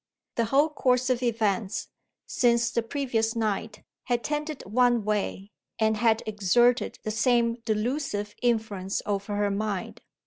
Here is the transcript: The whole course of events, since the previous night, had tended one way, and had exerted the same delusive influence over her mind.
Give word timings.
The 0.33 0.45
whole 0.45 0.69
course 0.69 1.11
of 1.11 1.21
events, 1.21 1.89
since 2.25 2.71
the 2.71 2.81
previous 2.81 3.35
night, 3.35 3.83
had 4.05 4.23
tended 4.23 4.63
one 4.65 5.03
way, 5.05 5.51
and 5.77 5.97
had 5.97 6.23
exerted 6.25 6.97
the 7.03 7.11
same 7.11 7.57
delusive 7.65 8.33
influence 8.41 9.03
over 9.05 9.35
her 9.35 9.51
mind. 9.51 10.01